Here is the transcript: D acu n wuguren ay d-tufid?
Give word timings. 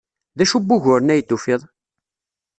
D 0.37 0.39
acu 0.43 0.57
n 0.61 0.67
wuguren 0.67 1.13
ay 1.13 1.21
d-tufid? 1.21 1.61